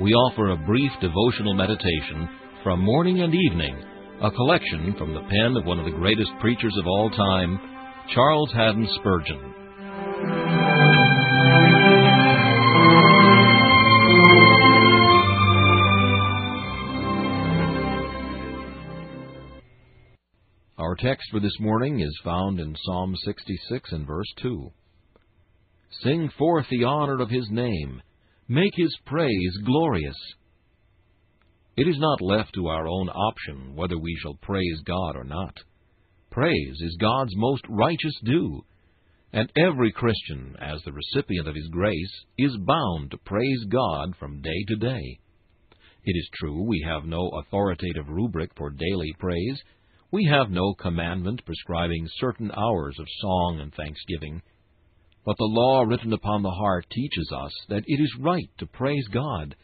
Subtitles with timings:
[0.00, 2.26] we offer a brief devotional meditation
[2.62, 3.76] from morning and evening,
[4.22, 7.60] a collection from the pen of one of the greatest preachers of all time,
[8.14, 9.54] Charles Haddon Spurgeon.
[20.78, 24.72] Our text for this morning is found in Psalm 66 and verse 2.
[26.02, 28.00] Sing forth the honor of his name
[28.50, 30.16] make his praise glorious.
[31.76, 35.56] It is not left to our own option whether we shall praise God or not.
[36.32, 38.64] Praise is God's most righteous due,
[39.32, 44.42] and every Christian, as the recipient of His grace, is bound to praise God from
[44.42, 45.20] day to day.
[46.04, 49.62] It is true we have no authoritative rubric for daily praise.
[50.10, 54.42] We have no commandment prescribing certain hours of song and thanksgiving.
[55.24, 59.06] But the law written upon the heart teaches us that it is right to praise
[59.08, 59.54] God,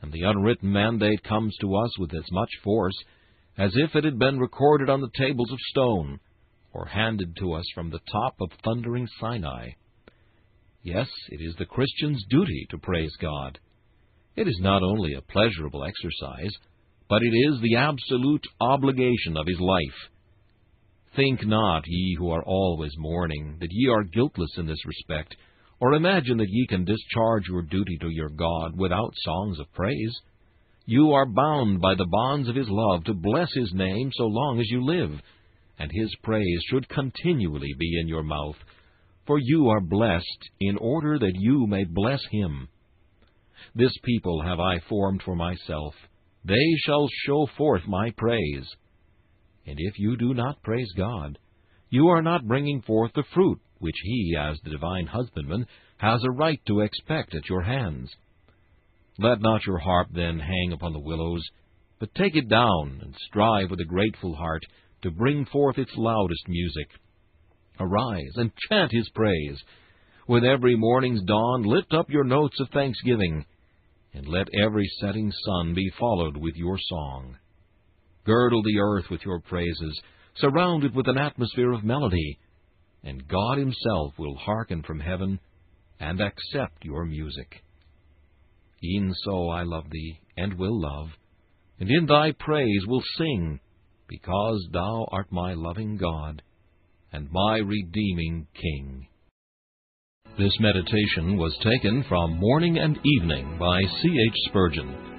[0.00, 2.96] and the unwritten mandate comes to us with as much force
[3.58, 6.20] as if it had been recorded on the tables of stone,
[6.72, 9.70] or handed to us from the top of thundering Sinai.
[10.82, 13.58] Yes, it is the Christian's duty to praise God.
[14.36, 16.52] It is not only a pleasurable exercise,
[17.08, 20.10] but it is the absolute obligation of his life.
[21.16, 25.34] Think not, ye who are always mourning, that ye are guiltless in this respect,
[25.80, 30.14] or imagine that ye can discharge your duty to your God without songs of praise.
[30.84, 34.60] You are bound by the bonds of His love to bless His name so long
[34.60, 35.10] as you live,
[35.78, 38.56] and His praise should continually be in your mouth,
[39.26, 42.68] for you are blessed in order that you may bless Him.
[43.74, 45.94] This people have I formed for myself.
[46.44, 48.66] They shall show forth my praise.
[49.66, 51.38] And if you do not praise God,
[51.90, 55.66] you are not bringing forth the fruit which He, as the divine husbandman,
[55.98, 58.10] has a right to expect at your hands.
[59.18, 61.42] Let not your harp then hang upon the willows,
[61.98, 64.62] but take it down and strive with a grateful heart
[65.02, 66.88] to bring forth its loudest music.
[67.78, 69.58] Arise and chant His praise.
[70.28, 73.44] With every morning's dawn, lift up your notes of thanksgiving,
[74.12, 77.36] and let every setting sun be followed with your song.
[78.26, 80.00] Girdle the earth with your praises,
[80.36, 82.38] surround it with an atmosphere of melody,
[83.04, 85.38] and God Himself will hearken from heaven
[86.00, 87.62] and accept your music.
[88.84, 91.08] E'en so I love thee, and will love,
[91.78, 93.60] and in thy praise will sing.
[94.08, 96.42] because thou art my loving God
[97.12, 99.06] and my redeeming King.
[100.38, 104.08] This meditation was taken from Morning and Evening by C.
[104.08, 104.34] H.
[104.48, 105.15] Spurgeon.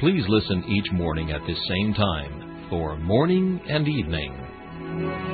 [0.00, 5.33] Please listen each morning at this same time for Morning and Evening.